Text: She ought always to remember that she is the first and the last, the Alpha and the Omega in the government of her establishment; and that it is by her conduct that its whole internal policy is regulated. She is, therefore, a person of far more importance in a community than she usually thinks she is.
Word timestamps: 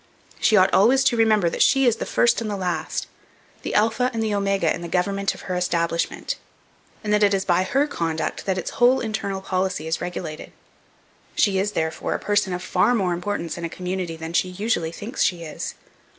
She 0.39 0.57
ought 0.57 0.73
always 0.73 1.03
to 1.03 1.15
remember 1.15 1.47
that 1.47 1.61
she 1.61 1.85
is 1.85 1.97
the 1.97 2.07
first 2.07 2.41
and 2.41 2.49
the 2.49 2.55
last, 2.57 3.05
the 3.61 3.75
Alpha 3.75 4.09
and 4.15 4.23
the 4.23 4.33
Omega 4.33 4.73
in 4.73 4.81
the 4.81 4.87
government 4.87 5.35
of 5.35 5.41
her 5.41 5.53
establishment; 5.55 6.37
and 7.03 7.13
that 7.13 7.21
it 7.21 7.35
is 7.35 7.45
by 7.45 7.61
her 7.61 7.85
conduct 7.85 8.47
that 8.47 8.57
its 8.57 8.71
whole 8.71 8.99
internal 8.99 9.41
policy 9.41 9.85
is 9.85 10.01
regulated. 10.01 10.53
She 11.35 11.59
is, 11.59 11.73
therefore, 11.73 12.15
a 12.15 12.19
person 12.19 12.51
of 12.51 12.63
far 12.63 12.95
more 12.95 13.13
importance 13.13 13.59
in 13.59 13.63
a 13.63 13.69
community 13.69 14.15
than 14.15 14.33
she 14.33 14.49
usually 14.49 14.91
thinks 14.91 15.21
she 15.21 15.43
is. 15.43 15.75